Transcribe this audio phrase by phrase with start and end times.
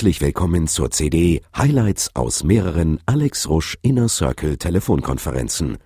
[0.00, 5.76] Herzlich willkommen zur CD Highlights aus mehreren Alex Rusch Inner Circle Telefonkonferenzen.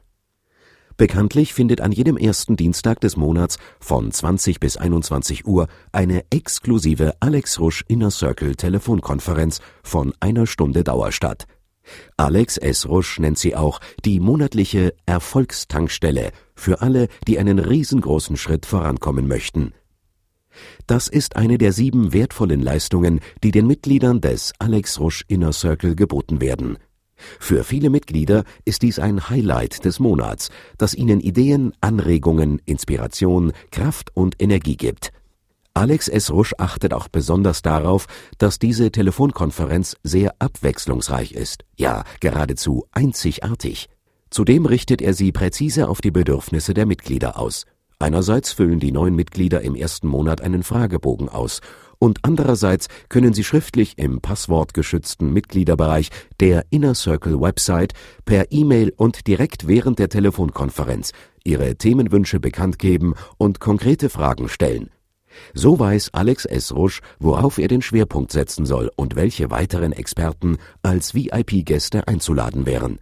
[0.97, 7.15] Bekanntlich findet an jedem ersten Dienstag des Monats von 20 bis 21 Uhr eine exklusive
[7.19, 11.49] Alex Rusch Inner Circle Telefonkonferenz von einer Stunde Dauer statt.
[12.17, 12.89] Alex S.
[12.89, 19.73] Rusch nennt sie auch die monatliche Erfolgstankstelle für alle, die einen riesengroßen Schritt vorankommen möchten.
[20.87, 25.95] Das ist eine der sieben wertvollen Leistungen, die den Mitgliedern des Alex Rusch Inner Circle
[25.95, 26.79] geboten werden.
[27.39, 34.11] Für viele Mitglieder ist dies ein Highlight des Monats, das ihnen Ideen, Anregungen, Inspiration, Kraft
[34.15, 35.13] und Energie gibt.
[35.77, 36.31] Alex S.
[36.31, 38.07] Rusch achtet auch besonders darauf,
[38.39, 43.89] dass diese Telefonkonferenz sehr abwechslungsreich ist, ja geradezu einzigartig.
[44.31, 47.67] Zudem richtet er sie präzise auf die Bedürfnisse der Mitglieder aus.
[47.99, 51.61] Einerseits füllen die neuen Mitglieder im ersten Monat einen Fragebogen aus
[51.99, 59.27] und andererseits können sie schriftlich im passwortgeschützten Mitgliederbereich der Inner Circle Website per E-Mail und
[59.27, 61.13] direkt während der Telefonkonferenz
[61.45, 64.91] ihre Themenwünsche bekannt geben und konkrete Fragen stellen.
[65.53, 66.75] So weiß Alex S.
[66.75, 72.99] Rusch, worauf er den Schwerpunkt setzen soll und welche weiteren Experten als VIP-Gäste einzuladen wären.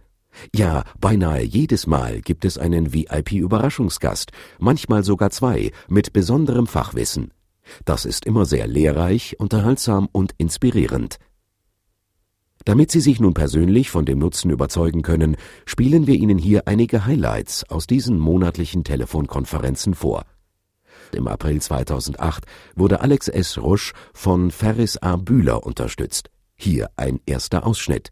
[0.55, 7.31] Ja, beinahe jedes Mal gibt es einen VIP-Überraschungsgast, manchmal sogar zwei, mit besonderem Fachwissen.
[7.85, 11.17] Das ist immer sehr lehrreich, unterhaltsam und inspirierend.
[12.65, 17.05] Damit Sie sich nun persönlich von dem Nutzen überzeugen können, spielen wir Ihnen hier einige
[17.05, 20.25] Highlights aus diesen monatlichen Telefonkonferenzen vor.
[21.11, 22.45] Im April 2008
[22.75, 23.57] wurde Alex S.
[23.57, 25.17] Rusch von Ferris A.
[25.17, 26.29] Bühler unterstützt.
[26.55, 28.11] Hier ein erster Ausschnitt.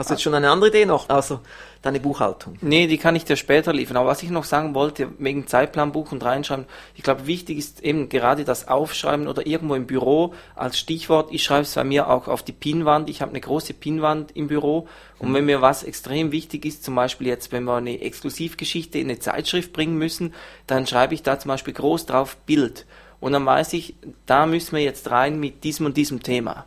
[0.00, 1.40] Hast du jetzt schon eine andere Idee noch, also
[1.82, 2.56] deine Buchhaltung?
[2.62, 3.98] Nee, die kann ich dir später liefern.
[3.98, 8.08] Aber was ich noch sagen wollte, wegen Zeitplanbuch und reinschreiben, ich glaube, wichtig ist eben
[8.08, 11.28] gerade das Aufschreiben oder irgendwo im Büro als Stichwort.
[11.32, 13.10] Ich schreibe es bei mir auch auf die Pinwand.
[13.10, 14.88] Ich habe eine große Pinwand im Büro.
[15.18, 19.10] Und wenn mir was extrem wichtig ist, zum Beispiel jetzt, wenn wir eine Exklusivgeschichte in
[19.10, 20.32] eine Zeitschrift bringen müssen,
[20.66, 22.86] dann schreibe ich da zum Beispiel groß drauf Bild.
[23.20, 26.64] Und dann weiß ich, da müssen wir jetzt rein mit diesem und diesem Thema.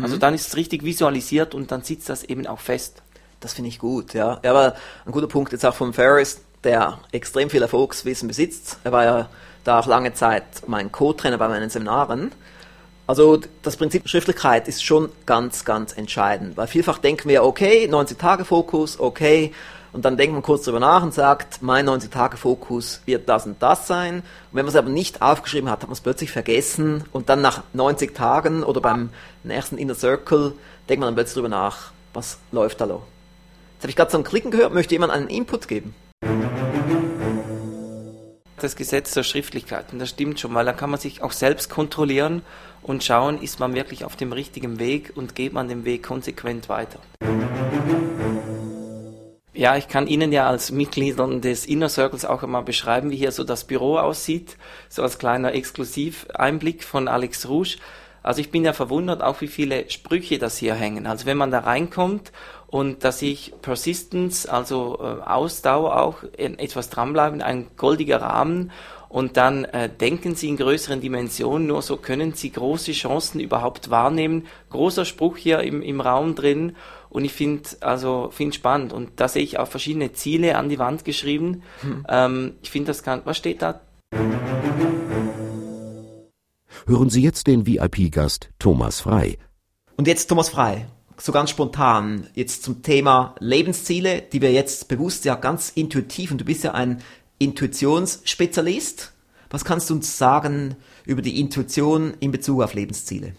[0.00, 0.20] Also mhm.
[0.20, 3.02] dann ist es richtig visualisiert und dann sitzt das eben auch fest.
[3.40, 4.38] Das finde ich gut, ja.
[4.42, 8.78] Er war ein guter Punkt jetzt auch von Ferris, der extrem viel Erfolgswissen besitzt.
[8.84, 9.28] Er war ja
[9.64, 12.32] da auch lange Zeit mein Co-Trainer bei meinen Seminaren.
[13.06, 18.16] Also das Prinzip Schriftlichkeit ist schon ganz, ganz entscheidend, weil vielfach denken wir, okay, 90
[18.16, 19.52] Tage Fokus, okay,
[19.92, 23.86] und dann denkt man kurz drüber nach und sagt, mein 90-Tage-Fokus wird das und das
[23.86, 24.16] sein.
[24.16, 27.42] Und wenn man es aber nicht aufgeschrieben hat, hat man es plötzlich vergessen und dann
[27.42, 29.10] nach 90 Tagen oder beim
[29.44, 30.54] nächsten Inner Circle
[30.88, 33.02] denkt man dann plötzlich drüber nach, was läuft da lo.
[33.74, 35.94] Jetzt habe ich gerade so ein Klicken gehört, möchte jemand einen Input geben?
[38.56, 41.68] Das Gesetz der Schriftlichkeit, und das stimmt schon, weil dann kann man sich auch selbst
[41.68, 42.42] kontrollieren
[42.82, 46.68] und schauen, ist man wirklich auf dem richtigen Weg und geht man den Weg konsequent
[46.68, 47.00] weiter.
[49.62, 53.30] Ja, ich kann Ihnen ja als Mitgliedern des Inner Circles auch einmal beschreiben, wie hier
[53.30, 54.56] so das Büro aussieht,
[54.88, 57.76] so als kleiner Exklusiveinblick von Alex Rouge.
[58.24, 61.06] Also ich bin ja verwundert, auch wie viele Sprüche das hier hängen.
[61.06, 62.32] Also wenn man da reinkommt
[62.66, 68.72] und dass ich Persistence, also äh, Ausdauer auch, etwas dranbleiben, ein goldiger Rahmen
[69.12, 73.90] und dann äh, denken Sie in größeren Dimensionen, nur so können Sie große Chancen überhaupt
[73.90, 74.46] wahrnehmen.
[74.70, 76.74] Großer Spruch hier im, im Raum drin
[77.12, 80.78] und ich finde also finde spannend und da sehe ich auch verschiedene Ziele an die
[80.78, 81.62] Wand geschrieben.
[81.82, 82.06] Hm.
[82.08, 83.20] Ähm, ich finde das kann.
[83.24, 83.82] Was steht da?
[86.86, 89.36] Hören Sie jetzt den VIP-Gast Thomas Frei.
[89.96, 90.86] Und jetzt Thomas Frei,
[91.18, 96.40] so ganz spontan, jetzt zum Thema Lebensziele, die wir jetzt bewusst ja ganz intuitiv, und
[96.40, 97.02] du bist ja ein
[97.38, 99.12] Intuitionsspezialist.
[99.50, 103.34] Was kannst du uns sagen über die Intuition in Bezug auf Lebensziele?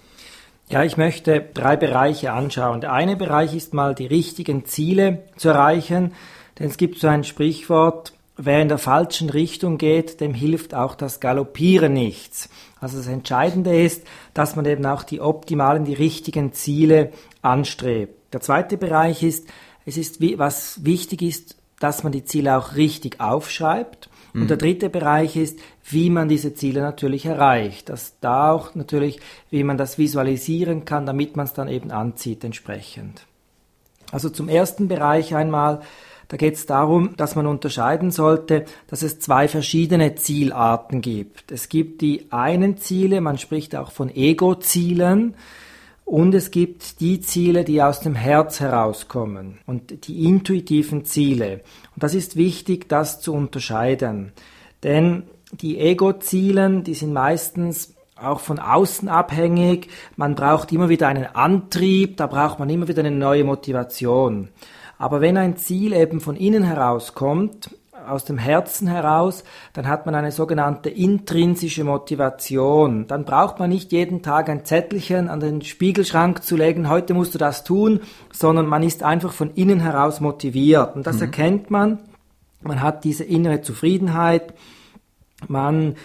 [0.69, 2.81] Ja, ich möchte drei Bereiche anschauen.
[2.81, 6.13] Der eine Bereich ist mal die richtigen Ziele zu erreichen,
[6.57, 10.95] denn es gibt so ein Sprichwort, wer in der falschen Richtung geht, dem hilft auch
[10.95, 12.50] das Galoppieren nichts.
[12.80, 17.12] Also das Entscheidende ist, dass man eben auch die optimalen, die richtigen Ziele
[17.42, 18.33] anstrebt.
[18.33, 19.48] Der zweite Bereich ist,
[19.86, 24.09] es ist, was wichtig ist, dass man die Ziele auch richtig aufschreibt.
[24.33, 24.62] Und der mhm.
[24.62, 27.89] dritte Bereich ist, wie man diese Ziele natürlich erreicht.
[27.89, 29.19] Dass da auch natürlich,
[29.51, 33.25] wie man das visualisieren kann, damit man es dann eben anzieht entsprechend.
[34.12, 35.81] Also zum ersten Bereich einmal,
[36.30, 41.51] da geht es darum, dass man unterscheiden sollte, dass es zwei verschiedene Zielarten gibt.
[41.51, 45.35] Es gibt die einen Ziele, man spricht auch von Ego-Zielen,
[46.05, 51.61] und es gibt die Ziele, die aus dem Herz herauskommen und die intuitiven Ziele.
[51.95, 54.33] Und das ist wichtig, das zu unterscheiden.
[54.83, 59.89] Denn die Ego-Zielen, die sind meistens auch von außen abhängig.
[60.15, 64.49] Man braucht immer wieder einen Antrieb, da braucht man immer wieder eine neue Motivation.
[64.97, 67.69] Aber wenn ein Ziel eben von innen herauskommt,
[68.07, 73.07] aus dem Herzen heraus, dann hat man eine sogenannte intrinsische Motivation.
[73.07, 77.33] Dann braucht man nicht jeden Tag ein Zettelchen an den Spiegelschrank zu legen, heute musst
[77.33, 78.01] du das tun,
[78.31, 80.95] sondern man ist einfach von innen heraus motiviert.
[80.95, 81.23] Und das mhm.
[81.23, 82.00] erkennt man.
[82.61, 84.53] Man hat diese innere Zufriedenheit.
[85.47, 85.95] Man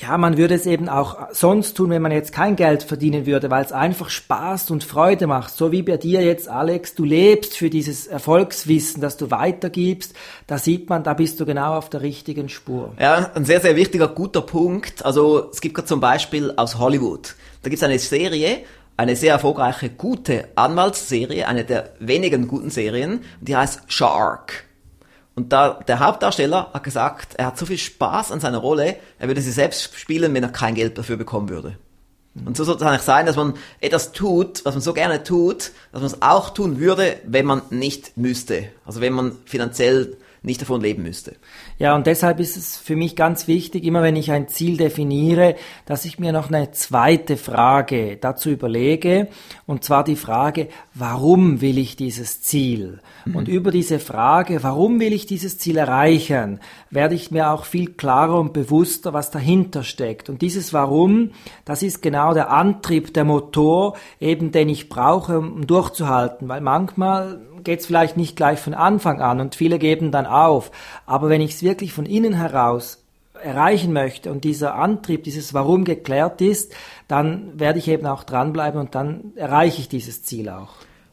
[0.00, 3.50] ja, man würde es eben auch sonst tun, wenn man jetzt kein Geld verdienen würde,
[3.50, 5.56] weil es einfach Spaß und Freude macht.
[5.56, 10.14] So wie bei dir jetzt, Alex, du lebst für dieses Erfolgswissen, das du weitergibst.
[10.46, 12.92] Da sieht man, da bist du genau auf der richtigen Spur.
[13.00, 15.04] Ja, ein sehr, sehr wichtiger, guter Punkt.
[15.04, 17.34] Also es gibt gerade zum Beispiel aus Hollywood.
[17.62, 18.58] Da gibt es eine Serie,
[18.96, 24.67] eine sehr erfolgreiche, gute Anwaltsserie, eine der wenigen guten Serien, die heißt Shark.
[25.38, 29.28] Und da, der Hauptdarsteller hat gesagt, er hat so viel Spaß an seiner Rolle, er
[29.28, 31.78] würde sie selbst spielen, wenn er kein Geld dafür bekommen würde.
[32.44, 35.70] Und so soll es eigentlich sein, dass man etwas tut, was man so gerne tut,
[35.92, 38.64] dass man es auch tun würde, wenn man nicht müsste.
[38.84, 41.36] Also wenn man finanziell nicht davon leben müsste.
[41.78, 45.56] Ja, und deshalb ist es für mich ganz wichtig, immer wenn ich ein Ziel definiere,
[45.86, 49.28] dass ich mir noch eine zweite Frage dazu überlege,
[49.66, 53.00] und zwar die Frage, warum will ich dieses Ziel?
[53.24, 53.36] Mhm.
[53.36, 56.60] Und über diese Frage, warum will ich dieses Ziel erreichen,
[56.90, 60.28] werde ich mir auch viel klarer und bewusster, was dahinter steckt.
[60.28, 61.32] Und dieses Warum,
[61.64, 67.40] das ist genau der Antrieb, der Motor, eben den ich brauche, um durchzuhalten, weil manchmal
[67.64, 70.70] geht es vielleicht nicht gleich von Anfang an und viele geben dann auf.
[71.06, 73.02] Aber wenn ich es wirklich von innen heraus
[73.42, 76.74] erreichen möchte und dieser Antrieb, dieses Warum geklärt ist,
[77.06, 80.70] dann werde ich eben auch dranbleiben und dann erreiche ich dieses Ziel auch.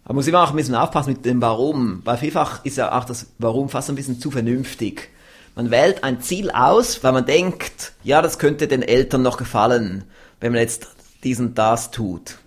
[0.07, 3.06] Da muss immer auch ein bisschen aufpassen mit dem Warum, weil vielfach ist ja auch
[3.06, 5.09] das Warum fast ein bisschen zu vernünftig.
[5.56, 10.03] Man wählt ein Ziel aus, weil man denkt, ja, das könnte den Eltern noch gefallen,
[10.39, 10.89] wenn man jetzt
[11.24, 12.38] diesen das tut.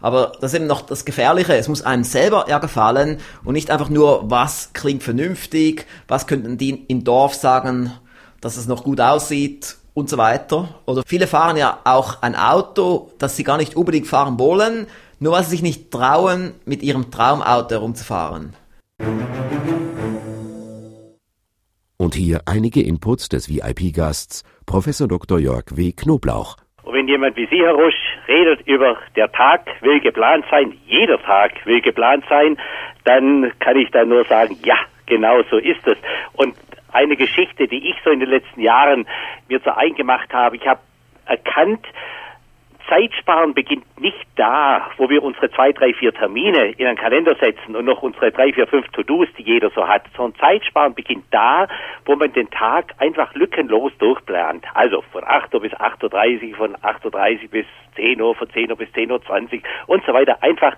[0.00, 1.56] Aber das ist eben noch das Gefährliche.
[1.56, 6.58] Es muss einem selber ja gefallen und nicht einfach nur, was klingt vernünftig, was könnten
[6.58, 7.92] die im Dorf sagen,
[8.40, 10.68] dass es noch gut aussieht und so weiter.
[10.84, 14.86] Oder viele fahren ja auch ein Auto, das sie gar nicht unbedingt fahren wollen,
[15.18, 18.54] nur weil sie sich nicht trauen, mit ihrem Traumauto herumzufahren.
[21.96, 25.38] Und hier einige Inputs des VIP-Gasts, Professor Dr.
[25.38, 25.92] Jörg W.
[25.92, 26.56] Knoblauch.
[26.86, 27.96] Und wenn jemand wie Sie, Herr Rusch,
[28.28, 32.56] redet über der Tag will geplant sein, jeder Tag will geplant sein,
[33.02, 35.98] dann kann ich da nur sagen, ja, genau so ist es.
[36.34, 36.54] Und
[36.92, 39.04] eine Geschichte, die ich so in den letzten Jahren
[39.48, 40.78] mir zu eingemacht habe, ich habe
[41.26, 41.84] erkannt,
[42.88, 47.74] Zeitsparen beginnt nicht da, wo wir unsere zwei, drei, vier Termine in einen Kalender setzen
[47.74, 51.66] und noch unsere drei, vier, fünf To-Dos, die jeder so hat, sondern Zeitsparen beginnt da,
[52.04, 54.64] wo man den Tag einfach lückenlos durchplant.
[54.74, 57.66] Also von 8 Uhr bis 8.30 Uhr, von 8.30 Uhr bis
[57.96, 60.42] 10 Uhr, von 10 Uhr bis 10.20 Uhr und so weiter.
[60.42, 60.76] Einfach,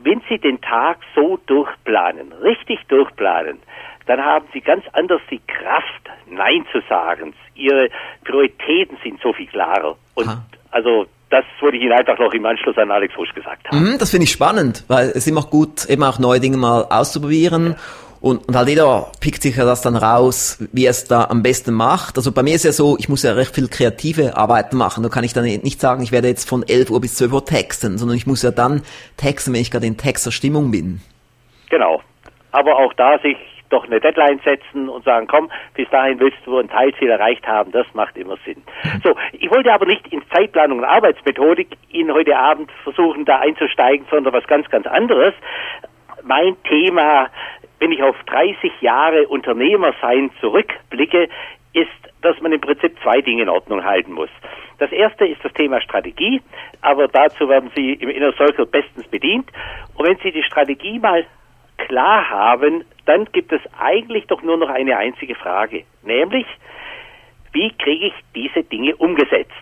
[0.00, 3.58] wenn Sie den Tag so durchplanen, richtig durchplanen,
[4.06, 7.34] dann haben Sie ganz anders die Kraft, Nein zu sagen.
[7.54, 7.90] Ihre
[8.24, 9.96] Prioritäten sind so viel klarer.
[10.14, 10.42] Und ha.
[10.70, 13.92] Also das würde ich Ihnen einfach noch im Anschluss an Alex Rusch gesagt haben.
[13.92, 16.86] Mhm, das finde ich spannend, weil es ist immer gut, eben auch neue Dinge mal
[16.88, 17.70] auszuprobieren.
[17.70, 17.76] Ja.
[18.20, 21.42] Und, und halt jeder pickt sich ja das dann raus, wie er es da am
[21.42, 22.16] besten macht.
[22.16, 25.02] Also bei mir ist ja so, ich muss ja recht viel kreative Arbeiten machen.
[25.04, 27.44] Da kann ich dann nicht sagen, ich werde jetzt von 11 Uhr bis 12 Uhr
[27.44, 28.82] texten, sondern ich muss ja dann
[29.16, 31.00] texten, wenn ich gerade in Texterstimmung bin.
[31.70, 32.02] Genau.
[32.50, 33.36] Aber auch da sich
[33.70, 37.72] doch eine Deadline setzen und sagen, komm, bis dahin willst du ein Teilziel erreicht haben,
[37.72, 38.62] das macht immer Sinn.
[39.02, 44.06] So, ich wollte aber nicht in Zeitplanung und Arbeitsmethodik Ihnen heute Abend versuchen, da einzusteigen,
[44.10, 45.34] sondern was ganz, ganz anderes.
[46.22, 47.28] Mein Thema,
[47.78, 51.28] wenn ich auf 30 Jahre Unternehmersein zurückblicke,
[51.72, 51.88] ist,
[52.22, 54.30] dass man im Prinzip zwei Dinge in Ordnung halten muss.
[54.78, 56.40] Das erste ist das Thema Strategie,
[56.80, 59.50] aber dazu werden Sie im Inner Circle bestens bedient.
[59.96, 61.24] Und wenn Sie die Strategie mal
[61.78, 66.46] klar haben, dann gibt es eigentlich doch nur noch eine einzige Frage, nämlich,
[67.52, 69.52] wie kriege ich diese Dinge umgesetzt?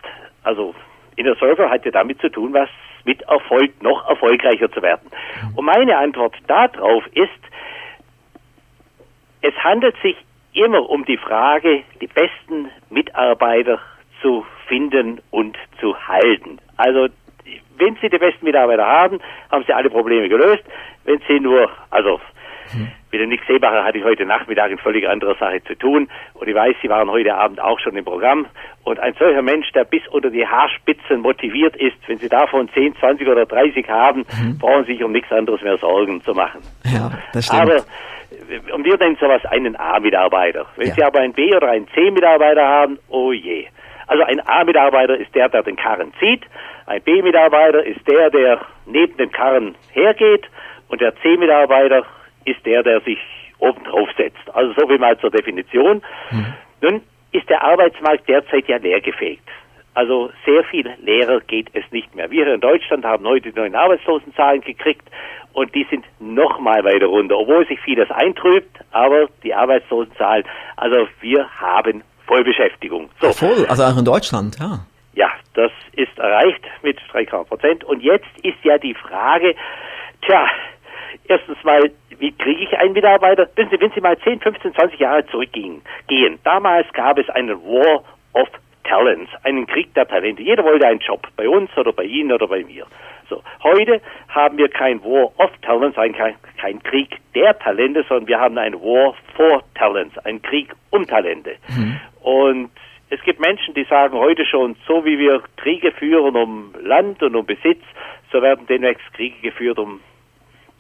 [0.43, 0.75] Also
[1.17, 2.69] Inner Server hat ja damit zu tun, was
[3.05, 5.09] mit Erfolg noch erfolgreicher zu werden.
[5.55, 7.31] Und meine Antwort darauf ist,
[9.43, 10.17] es handelt sich
[10.53, 13.79] immer um die Frage, die besten Mitarbeiter
[14.21, 16.59] zu finden und zu halten.
[16.77, 17.09] Also
[17.79, 19.19] wenn Sie die besten Mitarbeiter haben,
[19.51, 20.65] haben Sie alle Probleme gelöst.
[21.05, 22.21] Wenn Sie nur, also
[22.73, 22.89] hm.
[23.13, 26.49] mit dem Nick Seebacher hatte ich heute Nachmittag in völlig anderer Sache zu tun und
[26.49, 28.47] ich weiß, Sie waren heute Abend auch schon im Programm
[28.85, 32.97] und ein solcher Mensch, der bis unter die Haarspitzen motiviert ist, wenn Sie davon 10,
[32.97, 34.59] 20 oder 30 haben, hm.
[34.59, 36.61] brauchen Sie sich um nichts anderes mehr Sorgen zu machen.
[36.85, 37.63] Ja, das stimmt.
[37.63, 37.85] Aber
[38.73, 40.67] und wir nennen sowas einen A-Mitarbeiter.
[40.77, 40.95] Wenn ja.
[40.95, 43.67] Sie aber einen B- oder einen C-Mitarbeiter haben, oh je.
[44.07, 46.45] Also ein A-Mitarbeiter ist der, der den Karren zieht,
[46.87, 50.47] ein B-Mitarbeiter ist der, der neben dem Karren hergeht
[50.89, 52.05] und der C-Mitarbeiter
[52.45, 53.19] ist der, der sich
[53.59, 54.55] oben drauf setzt.
[54.55, 56.03] Also so wie mal zur Definition.
[56.31, 56.55] Mhm.
[56.81, 57.03] Nun
[57.33, 59.49] ist der Arbeitsmarkt derzeit ja leergefegt.
[59.95, 62.31] Also sehr viel leerer geht es nicht mehr.
[62.31, 65.09] Wir in Deutschland haben heute die neuen Arbeitslosenzahlen gekriegt
[65.55, 70.45] und die sind noch mal weiter runter, obwohl sich vieles eintrübt, aber die Arbeitslosenzahlen,
[70.77, 73.09] also wir haben Vollbeschäftigung.
[73.23, 73.33] So.
[73.33, 74.81] Voll, also auch in Deutschland, ja.
[75.57, 77.85] Das ist erreicht mit 3,5 Prozent.
[77.85, 79.55] Und jetzt ist ja die Frage,
[80.21, 80.47] tja,
[81.29, 83.49] erstens mal, wie kriege ich einen Mitarbeiter?
[83.57, 87.59] Wissen Sie, wenn Sie mal 10, 15, 20 Jahre zurückgehen, gehen, damals gab es einen
[87.63, 88.49] War of
[88.85, 90.43] Talents, einen Krieg der Talente.
[90.43, 92.87] Jeder wollte einen Job, bei uns oder bei Ihnen oder bei mir.
[93.31, 98.29] So, heute haben wir kein War of Talents, ein, kein, kein Krieg der Talente, sondern
[98.29, 101.57] wir haben einen War for Talents, einen Krieg um Talente.
[101.69, 102.01] Mhm.
[102.23, 102.71] Und
[103.09, 107.37] es gibt Menschen, die sagen heute schon, so wie wir Kriege führen um Land und
[107.37, 107.83] um Besitz,
[108.33, 110.01] so werden demnächst Kriege geführt um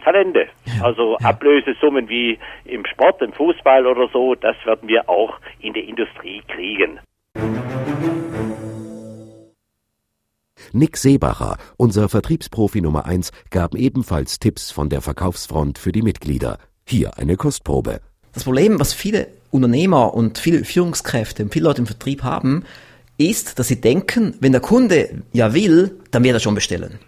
[0.03, 0.49] Talente.
[0.65, 1.29] Ja, also ja.
[1.29, 6.43] Ablösesummen wie im Sport, im Fußball oder so, das werden wir auch in der Industrie
[6.49, 6.99] kriegen.
[10.73, 16.59] Nick Seebacher, unser Vertriebsprofi Nummer 1, gab ebenfalls Tipps von der Verkaufsfront für die Mitglieder.
[16.87, 18.01] Hier eine Kostprobe.
[18.35, 22.65] Das Problem, was viele Unternehmer und viele Führungskräfte und viele Leute im Vertrieb haben,
[23.19, 26.99] ist, dass sie denken, wenn der Kunde ja will, dann wird er schon bestellen.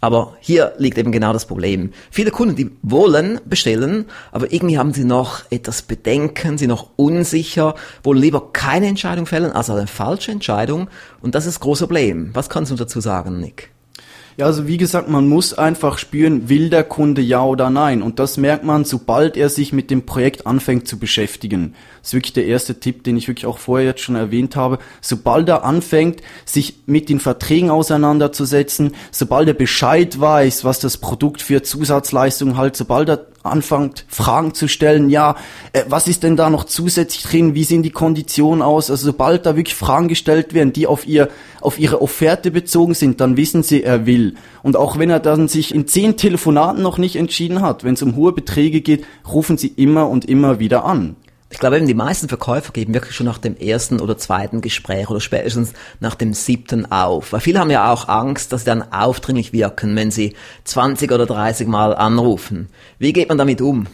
[0.00, 1.90] Aber hier liegt eben genau das Problem.
[2.10, 7.74] Viele Kunden, die wollen bestellen, aber irgendwie haben sie noch etwas Bedenken, sie noch unsicher,
[8.02, 10.90] wollen lieber keine Entscheidung fällen, also eine falsche Entscheidung.
[11.22, 12.30] Und das ist das große Problem.
[12.34, 13.73] Was kannst du dazu sagen, Nick?
[14.36, 18.02] Ja, also wie gesagt, man muss einfach spüren, will der Kunde ja oder nein.
[18.02, 21.74] Und das merkt man, sobald er sich mit dem Projekt anfängt zu beschäftigen.
[22.00, 24.80] Das ist wirklich der erste Tipp, den ich wirklich auch vorher jetzt schon erwähnt habe.
[25.00, 31.40] Sobald er anfängt, sich mit den Verträgen auseinanderzusetzen, sobald er Bescheid weiß, was das Produkt
[31.40, 35.36] für Zusatzleistungen halt, sobald er anfängt, Fragen zu stellen, ja,
[35.72, 38.90] äh, was ist denn da noch zusätzlich drin, wie sehen die Konditionen aus?
[38.90, 41.28] Also sobald da wirklich Fragen gestellt werden, die auf ihr,
[41.60, 44.34] auf ihre Offerte bezogen sind, dann wissen sie, er will.
[44.62, 48.02] Und auch wenn er dann sich in zehn Telefonaten noch nicht entschieden hat, wenn es
[48.02, 51.16] um hohe Beträge geht, rufen sie immer und immer wieder an.
[51.50, 55.08] Ich glaube eben, die meisten Verkäufer geben wirklich schon nach dem ersten oder zweiten Gespräch
[55.08, 57.32] oder spätestens nach dem siebten auf.
[57.32, 60.34] Weil viele haben ja auch Angst, dass sie dann aufdringlich wirken, wenn sie
[60.64, 62.68] 20 oder 30 Mal anrufen.
[62.98, 63.86] Wie geht man damit um?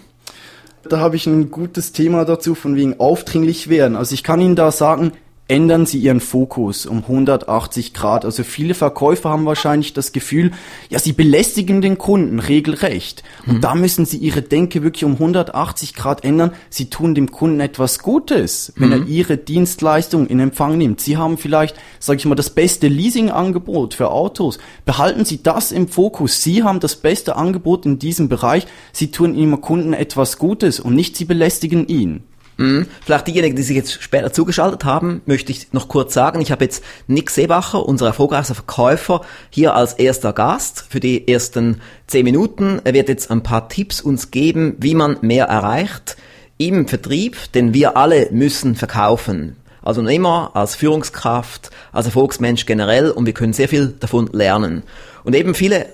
[0.89, 3.97] Da habe ich ein gutes Thema dazu, von wegen aufdringlich werden.
[3.97, 5.13] Also ich kann Ihnen da sagen,
[5.51, 8.25] ändern Sie Ihren Fokus um 180 Grad.
[8.25, 10.53] Also viele Verkäufer haben wahrscheinlich das Gefühl,
[10.89, 13.25] ja, sie belästigen den Kunden regelrecht.
[13.47, 13.61] Und mhm.
[13.61, 16.53] da müssen Sie Ihre Denke wirklich um 180 Grad ändern.
[16.71, 18.93] Sie tun dem Kunden etwas Gutes, wenn mhm.
[18.93, 21.01] er Ihre Dienstleistung in Empfang nimmt.
[21.01, 24.61] Sie haben vielleicht, sage ich mal, das beste Leasingangebot für Autos.
[24.85, 26.43] Behalten Sie das im Fokus.
[26.43, 28.69] Sie haben das beste Angebot in diesem Bereich.
[28.93, 32.23] Sie tun Ihrem Kunden etwas Gutes und nicht Sie belästigen ihn.
[32.61, 32.87] Mhm.
[33.03, 36.65] Vielleicht diejenigen, die sich jetzt später zugeschaltet haben, möchte ich noch kurz sagen, ich habe
[36.65, 42.83] jetzt Nick Seebacher, unser erfolgreichster Verkäufer, hier als erster Gast für die ersten zehn Minuten.
[42.85, 46.19] Er wird jetzt ein paar Tipps uns geben, wie man mehr erreicht
[46.59, 49.57] im Vertrieb, denn wir alle müssen verkaufen.
[49.81, 54.83] Als Unternehmer, als Führungskraft, als Erfolgsmensch generell und wir können sehr viel davon lernen.
[55.25, 55.87] Und eben viele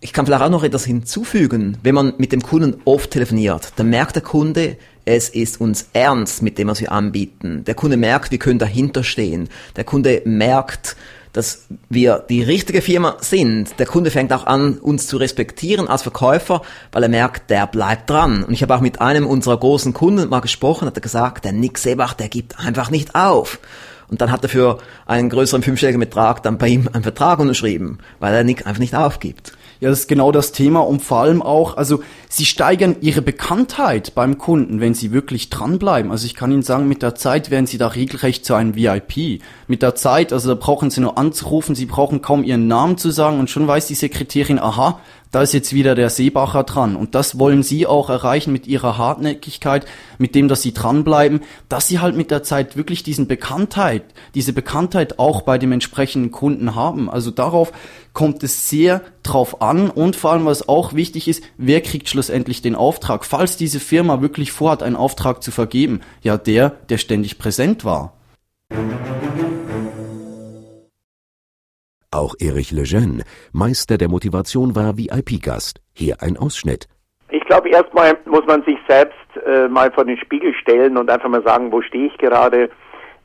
[0.00, 1.78] ich kann vielleicht auch noch etwas hinzufügen.
[1.82, 6.42] Wenn man mit dem Kunden oft telefoniert, dann merkt der Kunde, es ist uns ernst
[6.42, 7.64] mit dem, was wir anbieten.
[7.64, 9.48] Der Kunde merkt, wir können dahinter stehen.
[9.74, 10.96] Der Kunde merkt,
[11.32, 13.78] dass wir die richtige Firma sind.
[13.78, 16.62] Der Kunde fängt auch an, uns zu respektieren als Verkäufer,
[16.92, 18.44] weil er merkt, der bleibt dran.
[18.44, 21.52] Und ich habe auch mit einem unserer großen Kunden mal gesprochen, hat er gesagt, der
[21.52, 23.58] Nick Sebach, der gibt einfach nicht auf.
[24.08, 27.98] Und dann hat er für einen größeren fünfstelligen Betrag dann bei ihm einen Vertrag unterschrieben,
[28.20, 29.52] weil er Nick einfach nicht aufgibt.
[29.80, 34.14] Ja, das ist genau das Thema und vor allem auch, also sie steigern ihre Bekanntheit
[34.14, 36.10] beim Kunden, wenn sie wirklich dranbleiben.
[36.10, 39.42] Also ich kann Ihnen sagen, mit der Zeit werden sie da regelrecht zu einem VIP.
[39.66, 43.10] Mit der Zeit, also da brauchen sie nur anzurufen, sie brauchen kaum ihren Namen zu
[43.10, 46.96] sagen und schon weiß die Sekretärin, aha, da ist jetzt wieder der Seebacher dran.
[46.96, 51.86] Und das wollen Sie auch erreichen mit Ihrer Hartnäckigkeit, mit dem, dass Sie dranbleiben, dass
[51.86, 54.04] Sie halt mit der Zeit wirklich diesen Bekanntheit,
[54.34, 57.10] diese Bekanntheit auch bei dem entsprechenden Kunden haben.
[57.10, 57.72] Also darauf
[58.14, 62.62] kommt es sehr drauf an und vor allem, was auch wichtig ist, wer kriegt schlussendlich
[62.62, 63.24] den Auftrag?
[63.24, 68.14] Falls diese Firma wirklich vorhat, einen Auftrag zu vergeben, ja der, der ständig präsent war.
[72.10, 73.22] Auch Erich Lejeune,
[73.52, 75.80] Meister der Motivation, war VIP-Gast.
[75.94, 76.88] Hier ein Ausschnitt.
[77.30, 79.14] Ich glaube, erstmal muss man sich selbst
[79.46, 82.68] äh, mal vor den Spiegel stellen und einfach mal sagen, wo stehe ich gerade?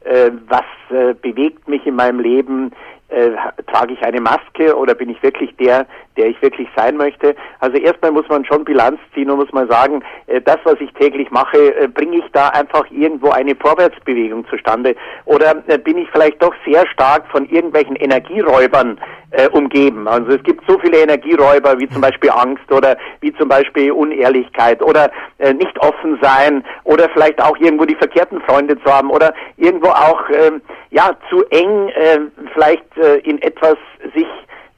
[0.03, 2.71] äh, was äh, bewegt mich in meinem Leben,
[3.13, 3.31] äh,
[3.71, 5.85] trage ich eine Maske oder bin ich wirklich der,
[6.17, 7.35] der ich wirklich sein möchte?
[7.59, 10.91] Also erstmal muss man schon Bilanz ziehen und muss man sagen, äh, das, was ich
[10.93, 14.95] täglich mache, äh, bringe ich da einfach irgendwo eine Vorwärtsbewegung zustande?
[15.25, 18.99] Oder äh, bin ich vielleicht doch sehr stark von irgendwelchen Energieräubern
[19.31, 20.07] äh, umgeben?
[20.07, 24.81] Also es gibt so viele Energieräuber wie zum Beispiel Angst oder wie zum Beispiel Unehrlichkeit
[24.81, 29.33] oder äh, nicht offen sein oder vielleicht auch irgendwo die verkehrten Freunde zu haben oder
[29.57, 30.51] irgendwo auch äh,
[30.91, 32.19] ja zu eng äh,
[32.53, 33.77] vielleicht äh, in etwas
[34.15, 34.27] sich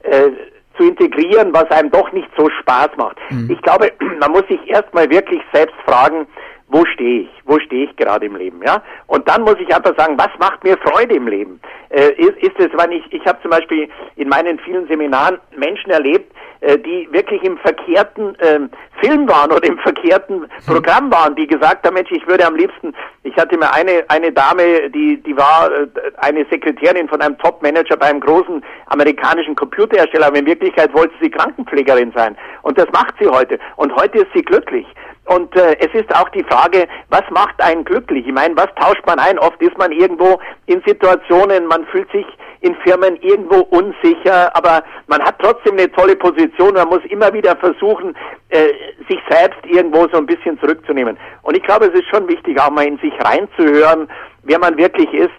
[0.03, 0.31] äh,
[0.77, 3.17] zu integrieren, was einem doch nicht so Spaß macht.
[3.29, 3.49] Mhm.
[3.51, 6.27] Ich glaube, man muss sich erstmal wirklich selbst fragen,
[6.67, 7.29] wo stehe ich?
[7.45, 8.61] Wo stehe ich gerade im Leben?
[8.65, 8.81] Ja?
[9.07, 11.59] Und dann muss ich einfach sagen, was macht mir Freude im Leben?
[11.89, 15.91] Äh, ist, ist es, wenn ich, ich habe zum Beispiel in meinen vielen Seminaren Menschen
[15.91, 16.33] erlebt,
[16.77, 18.59] die wirklich im verkehrten äh,
[19.01, 20.47] Film waren oder im verkehrten mhm.
[20.65, 22.93] Programm waren, die gesagt haben, Mensch, ich würde am liebsten,
[23.23, 27.97] ich hatte mir eine, eine Dame, die, die war äh, eine Sekretärin von einem Top-Manager
[27.97, 32.37] bei einem großen amerikanischen Computerhersteller, aber in Wirklichkeit wollte sie Krankenpflegerin sein.
[32.63, 33.59] Und das macht sie heute.
[33.75, 34.87] Und heute ist sie glücklich.
[35.25, 38.27] Und äh, es ist auch die Frage, was macht einen glücklich?
[38.27, 39.39] Ich meine, was tauscht man ein?
[39.39, 42.25] Oft ist man irgendwo in Situationen, man fühlt sich
[42.61, 46.73] in Firmen irgendwo unsicher, aber man hat trotzdem eine tolle Position.
[46.73, 48.15] Man muss immer wieder versuchen,
[48.49, 48.69] äh,
[49.09, 51.17] sich selbst irgendwo so ein bisschen zurückzunehmen.
[51.43, 54.09] Und ich glaube, es ist schon wichtig, auch mal in sich reinzuhören,
[54.43, 55.31] wer man wirklich ist,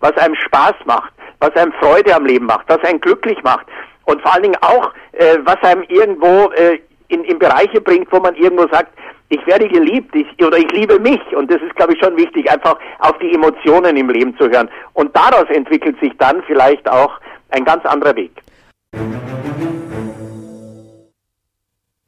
[0.00, 3.66] was einem Spaß macht, was einem Freude am Leben macht, was einen glücklich macht.
[4.04, 6.78] Und vor allen Dingen auch, äh, was einem irgendwo äh,
[7.08, 8.92] in, in Bereiche bringt, wo man irgendwo sagt,
[9.28, 11.20] ich werde geliebt ich, oder ich liebe mich.
[11.34, 14.68] Und das ist, glaube ich, schon wichtig, einfach auf die Emotionen im Leben zu hören.
[14.92, 17.18] Und daraus entwickelt sich dann vielleicht auch
[17.50, 18.32] ein ganz anderer Weg.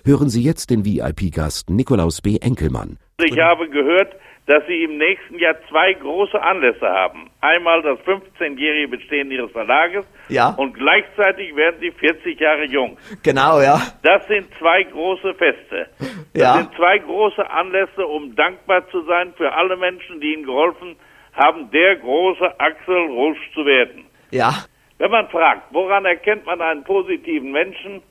[0.06, 2.38] Hören Sie jetzt den VIP-Gast Nikolaus B.
[2.40, 2.96] Enkelmann.
[3.18, 4.14] Ich habe gehört,
[4.46, 7.28] dass Sie im nächsten Jahr zwei große Anlässe haben.
[7.40, 10.50] Einmal das 15-jährige Bestehen Ihres Verlages ja.
[10.50, 12.96] und gleichzeitig werden Sie 40 Jahre jung.
[13.24, 13.82] Genau, ja.
[14.04, 15.88] Das sind zwei große Feste.
[15.98, 16.54] Das ja.
[16.54, 20.94] sind zwei große Anlässe, um dankbar zu sein für alle Menschen, die Ihnen geholfen
[21.32, 24.04] haben, der große Axel Rusch zu werden.
[24.30, 24.54] Ja.
[24.98, 28.02] Wenn man fragt, woran erkennt man einen positiven Menschen,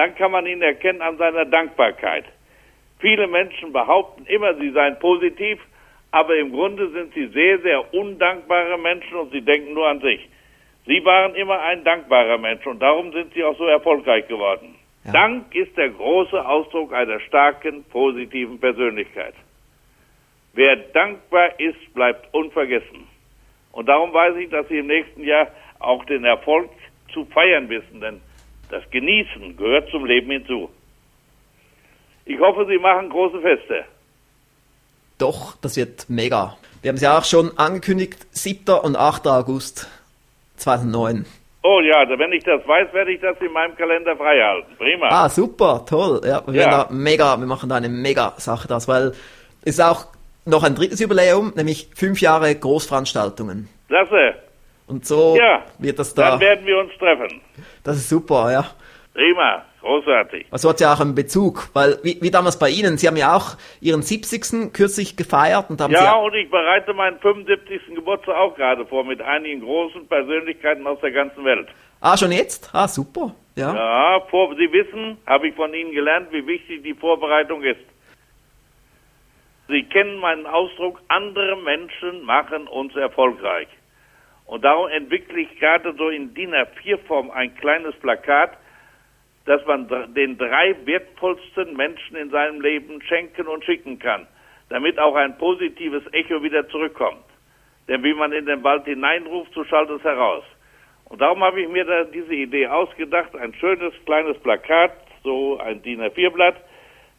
[0.00, 2.24] dann kann man ihn erkennen an seiner Dankbarkeit.
[3.00, 5.58] Viele Menschen behaupten immer, sie seien positiv,
[6.10, 10.26] aber im Grunde sind sie sehr, sehr undankbare Menschen und sie denken nur an sich.
[10.86, 14.74] Sie waren immer ein dankbarer Mensch und darum sind sie auch so erfolgreich geworden.
[15.04, 15.12] Ja.
[15.12, 19.34] Dank ist der große Ausdruck einer starken, positiven Persönlichkeit.
[20.54, 23.06] Wer dankbar ist, bleibt unvergessen.
[23.72, 26.70] Und darum weiß ich, dass Sie im nächsten Jahr auch den Erfolg
[27.12, 28.22] zu feiern wissen, denn
[28.70, 30.70] das Genießen gehört zum Leben hinzu.
[32.24, 33.84] Ich hoffe, Sie machen große Feste.
[35.18, 36.56] Doch, das wird mega.
[36.82, 38.78] Wir haben es ja auch schon angekündigt, 7.
[38.82, 39.26] und 8.
[39.26, 39.88] August
[40.56, 41.26] 2009.
[41.62, 44.76] Oh ja, also wenn ich das weiß, werde ich das in meinem Kalender freihalten.
[44.78, 45.08] Prima.
[45.10, 46.22] Ah, super, toll.
[46.24, 46.70] Ja, wir, ja.
[46.70, 49.12] Da mega, wir machen da eine mega Sache das, weil
[49.62, 50.06] es ist auch
[50.46, 53.68] noch ein drittes Jubiläum, nämlich fünf Jahre Großveranstaltungen.
[53.88, 54.36] Klasse.
[54.86, 56.30] Und so ja, wird das da.
[56.30, 57.40] Dann werden wir uns treffen.
[57.84, 58.66] Das ist super, ja.
[59.14, 59.64] Prima.
[59.80, 60.46] Großartig.
[60.50, 63.34] Also hat ja auch einen Bezug, weil wie, wie, damals bei Ihnen, Sie haben ja
[63.34, 64.74] auch Ihren 70.
[64.74, 67.94] kürzlich gefeiert und haben Ja, und ich bereite meinen 75.
[67.94, 71.68] Geburtstag auch gerade vor mit einigen großen Persönlichkeiten aus der ganzen Welt.
[72.02, 72.70] Ah, schon jetzt?
[72.74, 73.34] Ah, super.
[73.56, 77.80] Ja, ja vor, Sie wissen, habe ich von Ihnen gelernt, wie wichtig die Vorbereitung ist.
[79.68, 83.68] Sie kennen meinen Ausdruck, andere Menschen machen uns erfolgreich.
[84.50, 88.58] Und darum entwickle ich gerade so in DIN A4-Form ein kleines Plakat,
[89.44, 94.26] dass man den drei wertvollsten Menschen in seinem Leben schenken und schicken kann,
[94.68, 97.22] damit auch ein positives Echo wieder zurückkommt.
[97.86, 100.42] Denn wie man in den Wald hineinruft, so schallt es heraus.
[101.04, 104.90] Und darum habe ich mir da diese Idee ausgedacht, ein schönes kleines Plakat,
[105.22, 106.56] so ein DIN A4-Blatt,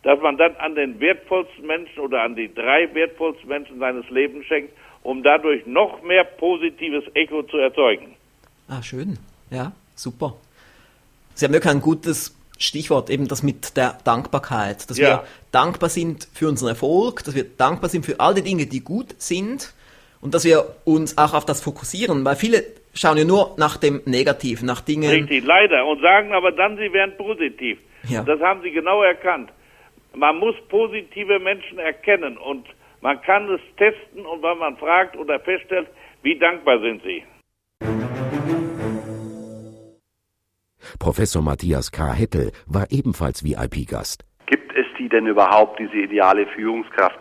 [0.03, 4.45] dass man dann an den wertvollsten Menschen oder an die drei wertvollsten Menschen seines Lebens
[4.47, 8.15] schenkt, um dadurch noch mehr positives Echo zu erzeugen.
[8.67, 9.17] Ah, schön.
[9.49, 10.35] Ja, super.
[11.33, 15.07] Sie haben wirklich ein gutes Stichwort, eben das mit der Dankbarkeit, dass ja.
[15.07, 18.81] wir dankbar sind für unseren Erfolg, dass wir dankbar sind für all die Dinge, die
[18.81, 19.73] gut sind
[20.21, 24.01] und dass wir uns auch auf das fokussieren, weil viele schauen ja nur nach dem
[24.05, 25.09] Negativen, nach Dingen.
[25.09, 25.85] Richtig, leider.
[25.85, 27.79] Und sagen aber dann, sie wären positiv.
[28.07, 28.23] Ja.
[28.23, 29.49] Das haben sie genau erkannt.
[30.13, 32.67] Man muss positive Menschen erkennen und
[33.01, 35.89] man kann es testen und wenn man fragt oder feststellt,
[36.21, 37.23] wie dankbar sind sie.
[40.99, 42.13] Professor Matthias K.
[42.13, 44.23] Hettel war ebenfalls VIP-Gast.
[44.45, 47.17] Gibt es die denn überhaupt, diese ideale Führungskraft?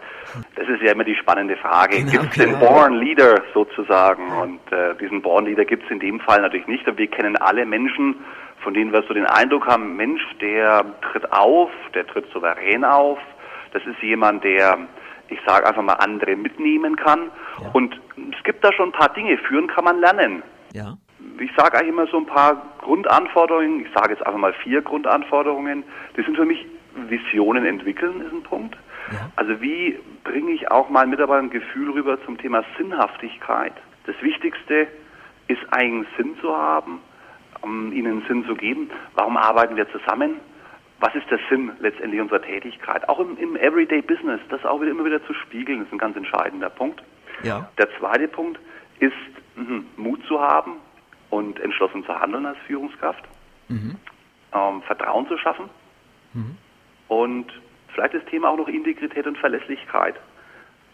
[0.57, 1.97] Das ist ja immer die spannende Frage.
[1.99, 2.59] Genau, gibt es genau.
[2.59, 4.31] den Born Leader sozusagen?
[4.33, 6.87] Und äh, diesen Born Leader gibt es in dem Fall natürlich nicht.
[6.87, 8.17] Aber wir kennen alle Menschen,
[8.63, 13.19] von denen wir so den Eindruck haben, Mensch, der tritt auf, der tritt souverän auf.
[13.73, 14.79] Das ist jemand, der,
[15.31, 17.31] ich sage einfach mal, andere mitnehmen kann.
[17.73, 19.39] Und es gibt da schon ein paar Dinge.
[19.39, 20.43] Führen kann man lernen.
[20.73, 20.97] Ja.
[21.39, 23.81] Ich sage eigentlich immer so ein paar Grundanforderungen.
[23.81, 25.85] Ich sage jetzt einfach mal vier Grundanforderungen.
[26.17, 28.77] Die sind für mich Visionen entwickeln, ist ein Punkt.
[29.37, 33.73] Also wie bringe ich auch meinen Mitarbeitern ein Gefühl rüber zum Thema Sinnhaftigkeit?
[34.07, 34.87] Das Wichtigste
[35.49, 37.01] ist einen Sinn zu haben,
[37.61, 38.91] um ihnen Sinn zu geben.
[39.15, 40.37] Warum arbeiten wir zusammen?
[41.01, 43.09] Was ist der Sinn letztendlich unserer Tätigkeit?
[43.09, 46.17] Auch im, im Everyday Business, das auch wieder immer wieder zu spiegeln, ist ein ganz
[46.17, 47.03] entscheidender Punkt.
[47.43, 47.71] Ja.
[47.79, 48.61] Der zweite Punkt
[48.99, 49.15] ist,
[49.57, 50.73] mhm, Mut zu haben
[51.31, 53.25] und entschlossen zu handeln als Führungskraft,
[54.53, 55.71] ähm, Vertrauen zu schaffen
[57.09, 57.47] und
[57.95, 60.17] vielleicht das Thema auch noch Integrität und Verlässlichkeit,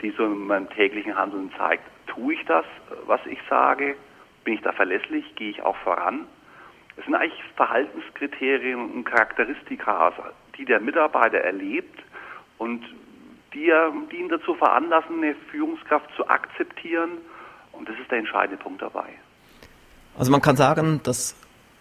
[0.03, 1.83] die so in meinem täglichen Handeln zeigt.
[2.07, 2.64] Tue ich das,
[3.07, 3.97] was ich sage?
[4.45, 5.35] Bin ich da verlässlich?
[5.35, 6.27] Gehe ich auch voran?
[6.97, 10.23] Das sind eigentlich Verhaltenskriterien und Charakteristika, also
[10.57, 12.03] die der Mitarbeiter erlebt
[12.59, 12.83] und
[13.55, 13.73] die,
[14.11, 17.11] die ihn dazu veranlassen, eine Führungskraft zu akzeptieren.
[17.73, 19.09] Und das ist der entscheidende Punkt dabei.
[20.19, 21.37] Also man kann sagen, dass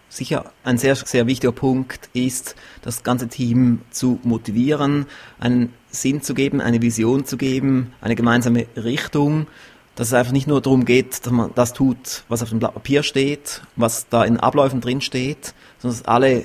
[0.08, 5.06] sicher ein sehr, sehr wichtiger Punkt ist, das ganze Team zu motivieren,
[5.40, 9.46] einen Sinn zu geben, eine Vision zu geben, eine gemeinsame Richtung,
[9.96, 12.74] dass es einfach nicht nur darum geht, dass man das tut, was auf dem Blatt
[12.74, 16.44] Papier steht, was da in Abläufen drin steht, sondern dass alle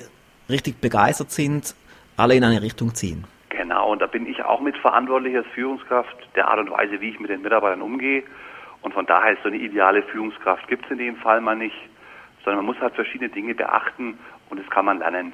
[0.49, 1.75] richtig begeistert sind,
[2.15, 3.25] alle in eine Richtung ziehen.
[3.49, 7.19] Genau, und da bin ich auch mitverantwortlich als Führungskraft der Art und Weise, wie ich
[7.19, 8.23] mit den Mitarbeitern umgehe.
[8.81, 11.75] Und von daher ist so eine ideale Führungskraft gibt es in dem Fall mal nicht,
[12.43, 14.17] sondern man muss halt verschiedene Dinge beachten
[14.49, 15.33] und das kann man lernen.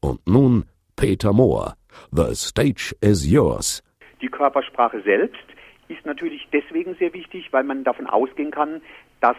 [0.00, 0.64] Und nun
[0.96, 1.74] Peter Mohr.
[2.10, 3.82] The stage is yours.
[4.20, 5.44] Die Körpersprache selbst
[5.88, 8.82] ist natürlich deswegen sehr wichtig, weil man davon ausgehen kann,
[9.20, 9.36] dass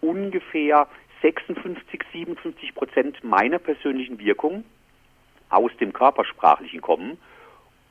[0.00, 0.86] ungefähr
[1.22, 4.64] 56, 57 Prozent meiner persönlichen Wirkung
[5.50, 7.18] aus dem Körpersprachlichen kommen.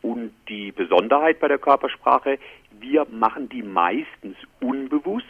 [0.02, 2.38] Und die Besonderheit bei der Körpersprache,
[2.80, 5.26] wir machen die meistens unbewusst,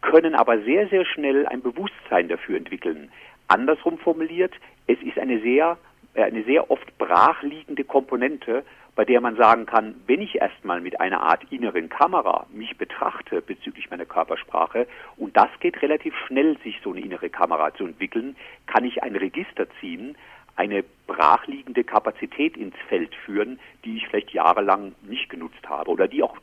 [0.00, 3.10] können aber sehr, sehr schnell ein Bewusstsein dafür entwickeln.
[3.48, 4.54] Andersrum formuliert,
[4.86, 5.76] es ist eine sehr,
[6.24, 11.20] eine sehr oft brachliegende Komponente, bei der man sagen kann, wenn ich erstmal mit einer
[11.20, 16.92] Art inneren Kamera mich betrachte bezüglich meiner Körpersprache, und das geht relativ schnell, sich so
[16.92, 20.16] eine innere Kamera zu entwickeln, kann ich ein Register ziehen,
[20.56, 26.22] eine brachliegende Kapazität ins Feld führen, die ich vielleicht jahrelang nicht genutzt habe oder die
[26.22, 26.36] auch,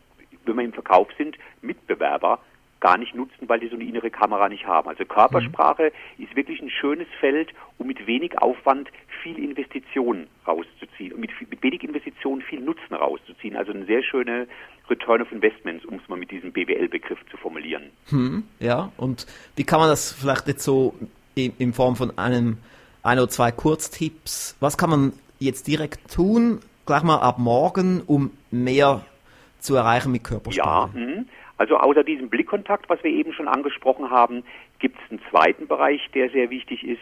[0.46, 2.40] wenn wir im Verkauf sind, Mitbewerber
[2.84, 4.90] gar nicht nutzen, weil die so eine innere Kamera nicht haben.
[4.90, 8.90] Also Körpersprache ist wirklich ein schönes Feld, um mit wenig Aufwand
[9.24, 13.56] viel Investition rauszuziehen und mit, mit wenig Investition viel Nutzen rauszuziehen.
[13.56, 14.48] Also eine sehr schöne
[14.90, 17.84] Return of Investments, um es mal mit diesem BWL-Begriff zu formulieren.
[18.10, 20.94] Hm, ja, und wie kann man das vielleicht jetzt so
[21.36, 22.58] in, in Form von einem,
[23.02, 28.32] ein oder zwei Kurztipps, was kann man jetzt direkt tun, gleich mal ab morgen, um
[28.52, 29.06] mehr
[29.60, 31.26] zu erreichen mit Ja, Körpersprache?
[31.58, 34.44] Also außer diesem Blickkontakt, was wir eben schon angesprochen haben,
[34.80, 37.02] gibt es einen zweiten Bereich, der sehr wichtig ist.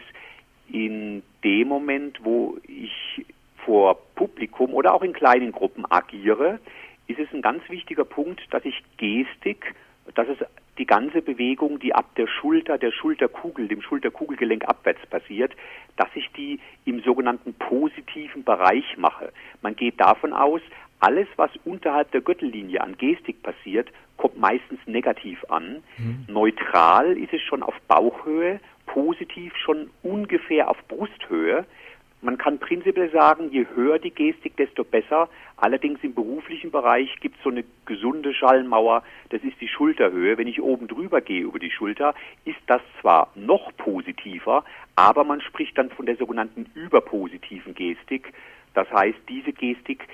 [0.70, 3.24] In dem Moment, wo ich
[3.64, 6.60] vor Publikum oder auch in kleinen Gruppen agiere,
[7.06, 9.74] ist es ein ganz wichtiger Punkt, dass ich Gestik,
[10.14, 10.38] dass es
[10.78, 15.52] die ganze Bewegung, die ab der Schulter, der Schulterkugel, dem Schulterkugelgelenk abwärts passiert,
[15.96, 19.32] dass ich die im sogenannten positiven Bereich mache.
[19.60, 20.62] Man geht davon aus,
[21.02, 25.82] alles, was unterhalb der Gürtellinie an Gestik passiert, kommt meistens negativ an.
[26.28, 31.64] Neutral ist es schon auf Bauchhöhe, positiv schon ungefähr auf Brusthöhe.
[32.20, 35.28] Man kann prinzipiell sagen, je höher die Gestik, desto besser.
[35.56, 40.38] Allerdings im beruflichen Bereich gibt es so eine gesunde Schallmauer, das ist die Schulterhöhe.
[40.38, 45.40] Wenn ich oben drüber gehe über die Schulter, ist das zwar noch positiver, aber man
[45.40, 48.32] spricht dann von der sogenannten überpositiven Gestik.
[48.74, 50.06] Das heißt, diese Gestik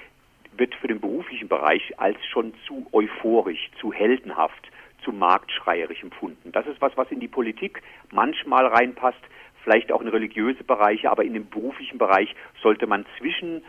[0.59, 4.71] wird für den beruflichen Bereich als schon zu euphorisch, zu heldenhaft,
[5.05, 6.53] zu marktschreierisch empfunden.
[6.53, 9.21] Das ist was, was in die Politik manchmal reinpasst,
[9.63, 13.63] vielleicht auch in religiöse Bereiche, aber in dem beruflichen Bereich sollte man zwischen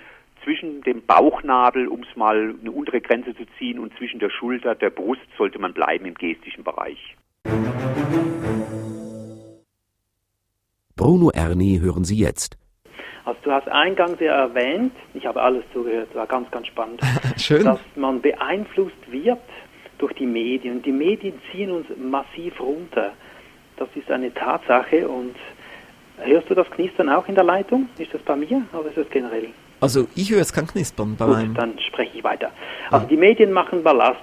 [0.44, 4.76] zwischen dem Bauchnabel, um es mal eine untere Grenze zu ziehen, und zwischen der Schulter,
[4.76, 7.16] der Brust sollte man bleiben im gestischen Bereich.
[10.96, 12.59] Bruno Erni hören Sie jetzt.
[13.30, 17.00] Also du hast eingangs ja erwähnt, ich habe alles zugehört, war ganz, ganz spannend,
[17.38, 17.64] Schön.
[17.64, 19.38] dass man beeinflusst wird
[20.00, 20.82] durch die Medien.
[20.82, 23.12] Die Medien ziehen uns massiv runter.
[23.78, 25.36] Das ist eine Tatsache und
[26.22, 27.88] Hörst du das Knistern auch in der Leitung?
[27.98, 29.48] Ist das bei mir oder ist das generell?
[29.80, 31.54] Also ich höre jetzt kein Knispern bei Gut, meinem.
[31.54, 32.52] dann spreche ich weiter.
[32.92, 34.20] Also die Medien machen Ballast.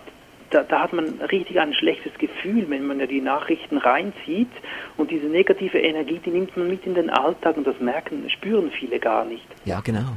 [0.56, 4.48] Da, da hat man richtig ein schlechtes Gefühl, wenn man ja die Nachrichten reinzieht
[4.96, 8.70] und diese negative Energie, die nimmt man mit in den Alltag und das merken, spüren
[8.70, 9.44] viele gar nicht.
[9.66, 10.16] Ja, genau.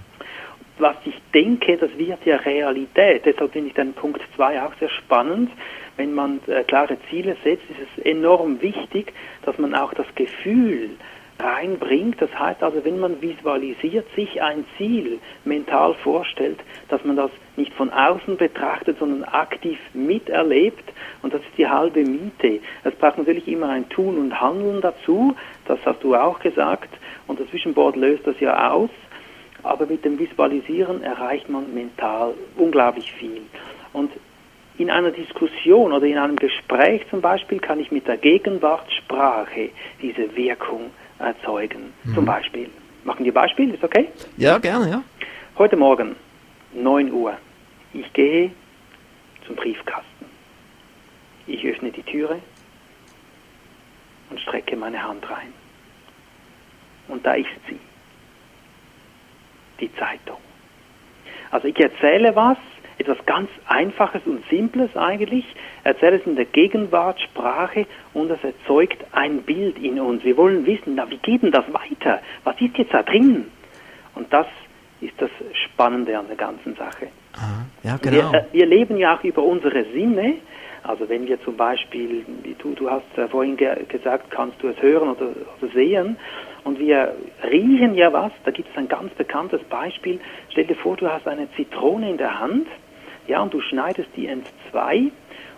[0.78, 3.25] was ich denke, das wird ja Realität.
[3.25, 5.52] Deshalb finde ich den Punkt 2 auch sehr spannend.
[5.97, 10.91] Wenn man äh, klare Ziele setzt, ist es enorm wichtig, dass man auch das Gefühl
[11.39, 12.21] reinbringt.
[12.21, 17.73] Das heißt also, wenn man visualisiert, sich ein Ziel mental vorstellt, dass man das nicht
[17.73, 20.84] von außen betrachtet, sondern aktiv miterlebt.
[21.21, 22.60] Und das ist die halbe Miete.
[22.84, 25.36] Es braucht natürlich immer ein Tun und Handeln dazu.
[25.65, 26.89] Das hast du auch gesagt.
[27.28, 28.89] Und das Vision Board löst das ja aus.
[29.63, 33.41] Aber mit dem Visualisieren erreicht man mental unglaublich viel.
[33.91, 34.12] Und
[34.78, 39.69] in einer Diskussion oder in einem Gespräch zum Beispiel kann ich mit der Gegenwartssprache
[40.02, 41.93] diese Wirkung erzeugen.
[42.13, 42.69] Zum Beispiel.
[43.03, 44.10] Machen wir Beispiel, ist okay?
[44.38, 45.03] Ja, gerne, ja.
[45.58, 46.15] Heute Morgen,
[46.73, 47.38] 9 Uhr.
[47.93, 48.51] Ich gehe
[49.45, 50.25] zum Briefkasten.
[51.47, 52.39] Ich öffne die Türe
[54.29, 55.53] und strecke meine Hand rein.
[57.08, 57.79] Und da ist sie.
[59.79, 60.38] Die Zeitung.
[61.51, 62.58] Also ich erzähle was,
[62.99, 65.45] etwas ganz Einfaches und Simples eigentlich,
[65.83, 70.23] erzähle es in der Gegenwartssprache und es erzeugt ein Bild in uns.
[70.23, 72.21] Wir wollen wissen, na, wie geht denn das weiter?
[72.43, 73.45] Was ist jetzt da drin?
[74.15, 74.47] Und das
[75.01, 77.07] ist das Spannende an der ganzen Sache.
[77.35, 77.65] Aha.
[77.83, 78.31] Ja, genau.
[78.33, 80.35] Wir, äh, wir leben ja auch über unsere Sinne.
[80.83, 84.81] Also wenn wir zum Beispiel, wie du, du hast vorhin ge gesagt, kannst du es
[84.81, 85.27] hören oder,
[85.62, 86.17] oder sehen.
[86.63, 87.15] Und wir
[87.49, 90.19] riechen ja was, da gibt es ein ganz bekanntes Beispiel.
[90.49, 92.67] Stell dir vor, du hast eine Zitrone in der Hand,
[93.29, 95.11] ja, und du schneidest die in zwei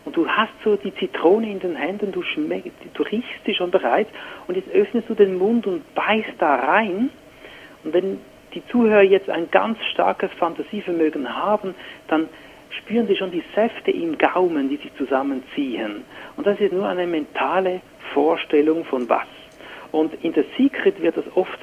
[0.04, 4.10] und du hast so die Zitrone in den Händen, du du riechst sie schon bereits
[4.48, 7.10] und jetzt öffnest du den Mund und beißt da rein.
[7.84, 8.20] Und wenn
[8.54, 11.76] die Zuhörer jetzt ein ganz starkes Fantasievermögen haben,
[12.08, 12.28] dann
[12.70, 16.04] spüren sie schon die Säfte im Gaumen, die sich zusammenziehen.
[16.36, 17.82] Und das ist nur eine mentale
[18.14, 19.28] Vorstellung von was.
[19.92, 21.60] Und in der Secret wird das oft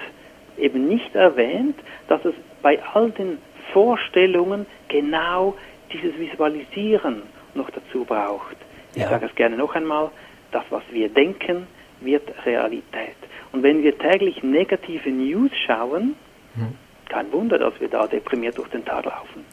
[0.59, 3.39] eben nicht erwähnt, dass es bei all den
[3.73, 5.55] Vorstellungen genau
[5.93, 7.23] dieses Visualisieren
[7.55, 8.57] noch dazu braucht.
[8.95, 9.09] Ich Ja.
[9.11, 10.11] sage es gerne noch einmal,
[10.53, 11.67] das, was wir denken,
[12.01, 13.17] wird Realität.
[13.53, 16.15] Und wenn wir täglich negative News schauen,
[17.09, 19.45] kein Wunder, dass wir da deprimiert durch den Tag laufen.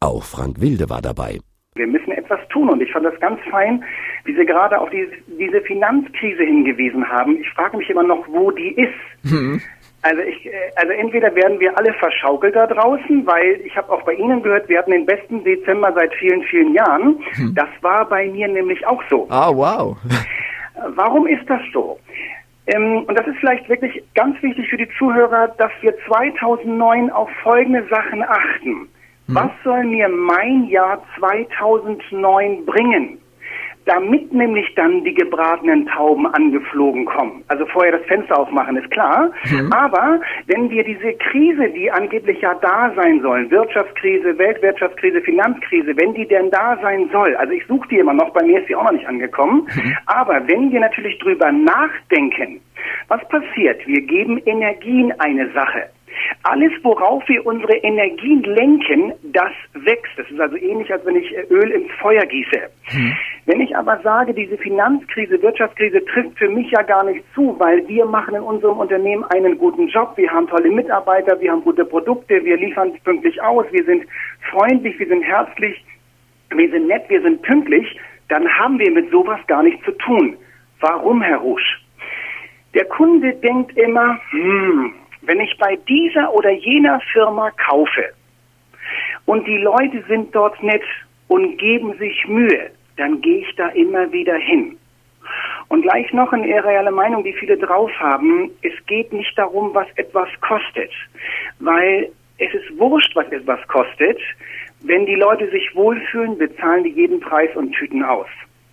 [0.00, 1.38] Auch Frank Wilde war dabei.
[1.74, 3.84] Wir müssen etwas tun und ich fand das ganz fein,
[4.24, 5.06] wie Sie gerade auf die,
[5.38, 7.40] diese Finanzkrise hingewiesen haben.
[7.40, 9.62] Ich frage mich immer noch, wo die ist.
[10.02, 14.02] Also ich, äh, also entweder werden wir alle verschaukelt da draußen, weil ich habe auch
[14.02, 17.18] bei Ihnen gehört, wir hatten den besten Dezember seit vielen, vielen Jahren.
[17.54, 19.26] Das war bei mir nämlich auch so.
[19.30, 19.96] Ah, wow.
[20.94, 21.98] Warum ist das so?
[22.66, 27.28] Ähm, und das ist vielleicht wirklich ganz wichtig für die Zuhörer, dass wir 2009 auf
[27.42, 28.88] folgende Sachen achten.
[29.28, 33.18] Was soll mir mein Jahr 2009 bringen?
[33.88, 37.42] Damit nämlich dann die gebratenen Tauben angeflogen kommen.
[37.48, 39.30] Also vorher das Fenster aufmachen, ist klar.
[39.70, 46.12] Aber wenn wir diese Krise, die angeblich ja da sein soll, Wirtschaftskrise, Weltwirtschaftskrise, Finanzkrise, wenn
[46.12, 48.76] die denn da sein soll, also ich suche die immer noch, bei mir ist sie
[48.76, 49.66] auch noch nicht angekommen,
[50.04, 52.60] aber wenn wir natürlich drüber nachdenken,
[53.08, 53.86] was passiert?
[53.86, 55.88] Wir geben Energie in eine Sache.
[56.42, 60.12] Alles, worauf wir unsere Energien lenken, das wächst.
[60.16, 62.70] Das ist also ähnlich, als wenn ich äh, Öl ins Feuer gieße.
[63.46, 67.86] Wenn ich aber sage, diese Finanzkrise, Wirtschaftskrise trifft für mich ja gar nicht zu, weil
[67.88, 71.84] wir machen in unserem Unternehmen einen guten Job, wir haben tolle Mitarbeiter, wir haben gute
[71.84, 74.04] Produkte, wir liefern pünktlich aus, wir sind
[74.50, 75.82] freundlich, wir sind herzlich,
[76.50, 80.36] wir sind nett, wir sind pünktlich, dann haben wir mit sowas gar nichts zu tun.
[80.80, 81.82] Warum, Herr Rusch?
[82.74, 84.94] Der Kunde denkt immer, hm,
[85.28, 88.14] wenn ich bei dieser oder jener Firma kaufe
[89.26, 90.82] und die Leute sind dort nett
[91.28, 94.78] und geben sich Mühe, dann gehe ich da immer wieder hin.
[95.68, 99.86] Und gleich noch eine reelle Meinung, die viele drauf haben, es geht nicht darum, was
[99.96, 100.90] etwas kostet,
[101.58, 104.18] weil es ist wurscht, was etwas kostet.
[104.80, 108.28] Wenn die Leute sich wohlfühlen, bezahlen die jeden Preis und tüten aus.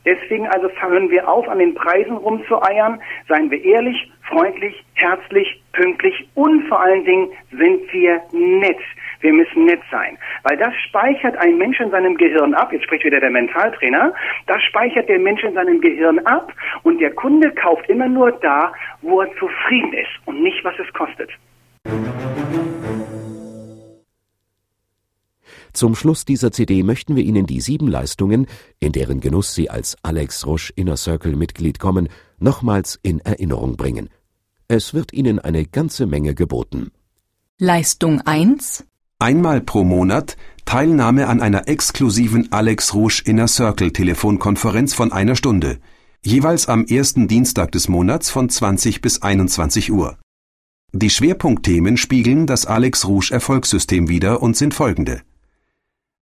[0.06, 3.02] Deswegen also hören wir auf, an den Preisen rumzueiern.
[3.28, 8.80] Seien wir ehrlich, freundlich, herzlich, pünktlich und vor allen Dingen sind wir nett.
[9.22, 10.18] Wir müssen nett sein.
[10.44, 12.72] Weil das speichert ein Mensch in seinem Gehirn ab.
[12.72, 14.13] Jetzt spricht wieder der Mentaltrainer.
[14.48, 16.52] Das speichert der Mensch in seinem Gehirn ab
[16.84, 20.94] und der Kunde kauft immer nur da, wo er zufrieden ist und nicht, was es
[20.94, 21.32] kostet.
[25.76, 28.48] Zum Schluss dieser CD möchten wir Ihnen die sieben Leistungen,
[28.80, 32.08] in deren Genuss Sie als Alex Rusch Inner Circle Mitglied kommen,
[32.40, 34.08] nochmals in Erinnerung bringen.
[34.70, 36.92] Es wird Ihnen eine ganze Menge geboten.
[37.60, 38.86] Leistung 1
[39.20, 45.80] Einmal pro Monat Teilnahme an einer exklusiven Alex Rouge Inner Circle Telefonkonferenz von einer Stunde,
[46.24, 50.18] jeweils am ersten Dienstag des Monats von 20 bis 21 Uhr.
[50.94, 55.22] Die Schwerpunktthemen spiegeln das Alex Rouge Erfolgssystem wider und sind folgende.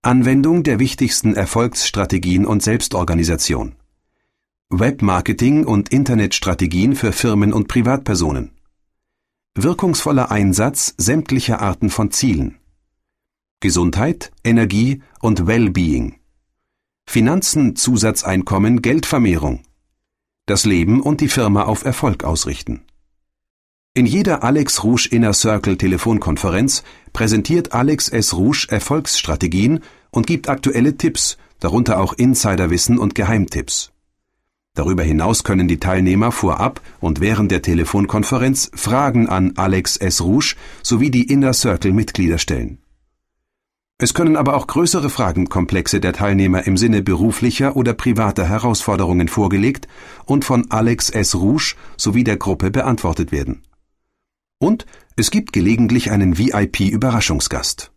[0.06, 3.76] Anwendung der wichtigsten Erfolgsstrategien und Selbstorganisation.
[4.70, 8.52] Webmarketing und Internetstrategien für Firmen und Privatpersonen.
[9.56, 12.58] Wirkungsvoller Einsatz sämtlicher Arten von Zielen.
[13.62, 16.20] Gesundheit, Energie und Wellbeing.
[17.08, 19.63] Finanzen, Zusatzeinkommen, Geldvermehrung.
[20.46, 22.82] Das Leben und die Firma auf Erfolg ausrichten.
[23.95, 26.82] In jeder Alex Rouge Inner Circle Telefonkonferenz
[27.13, 28.34] präsentiert Alex S.
[28.34, 33.91] Rouge Erfolgsstrategien und gibt aktuelle Tipps, darunter auch Insiderwissen und Geheimtipps.
[34.73, 40.21] Darüber hinaus können die Teilnehmer vorab und während der Telefonkonferenz Fragen an Alex S.
[40.21, 42.79] Rouge sowie die Inner Circle Mitglieder stellen.
[43.99, 49.88] Es können aber auch größere Fragenkomplexe der Teilnehmer im Sinne beruflicher oder privater Herausforderungen vorgelegt
[50.25, 51.36] und von Alex S.
[51.36, 53.62] Rouge sowie der Gruppe beantwortet werden.
[54.63, 54.86] Und
[55.17, 57.91] es gibt gelegentlich einen VIP-Überraschungsgast.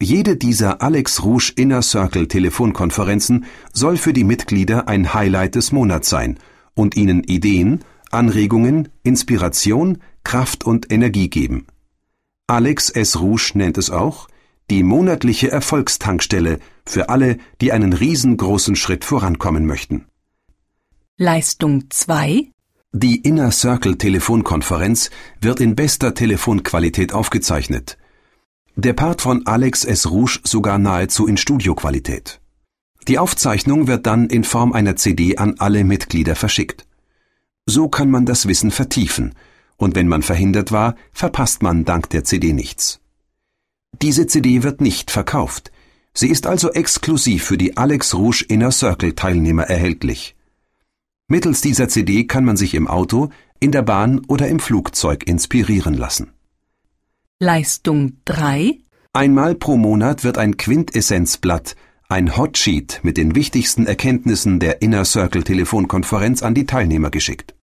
[0.00, 6.08] Jede dieser Alex Rouge Inner Circle Telefonkonferenzen soll für die Mitglieder ein Highlight des Monats
[6.08, 6.38] sein
[6.72, 11.66] und ihnen Ideen, Anregungen, Inspiration, Kraft und Energie geben.
[12.46, 13.20] Alex S.
[13.20, 14.28] Rouge nennt es auch
[14.70, 20.06] die monatliche Erfolgstankstelle für alle, die einen riesengroßen Schritt vorankommen möchten.
[21.18, 22.48] Leistung 2
[22.94, 27.96] Die Inner Circle Telefonkonferenz wird in bester Telefonqualität aufgezeichnet
[28.74, 30.10] der Part von Alex S.
[30.10, 32.40] Rouge sogar nahezu in Studioqualität.
[33.06, 36.86] Die Aufzeichnung wird dann in Form einer CD an alle Mitglieder verschickt.
[37.66, 39.34] So kann man das Wissen vertiefen,
[39.76, 43.00] und wenn man verhindert war, verpasst man dank der CD nichts.
[44.00, 45.70] Diese CD wird nicht verkauft.
[46.14, 50.34] Sie ist also exklusiv für die Alex Rouge Inner Circle Teilnehmer erhältlich.
[51.28, 53.30] Mittels dieser CD kann man sich im Auto,
[53.60, 56.32] in der Bahn oder im Flugzeug inspirieren lassen.
[57.38, 58.78] Leistung 3
[59.14, 61.76] Einmal pro Monat wird ein Quintessenzblatt,
[62.08, 67.54] ein Hotsheet mit den wichtigsten Erkenntnissen der Inner Circle Telefonkonferenz an die Teilnehmer geschickt.